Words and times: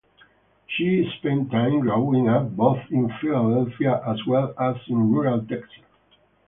She 0.65 1.11
spent 1.19 1.51
time 1.51 1.81
growing 1.81 2.27
up 2.27 2.55
both 2.57 2.79
in 2.89 3.13
Philadelphia 3.21 4.01
as 4.03 4.25
well 4.25 4.51
as 4.57 4.77
in 4.87 5.11
rural 5.11 5.45
Texas. 5.45 5.83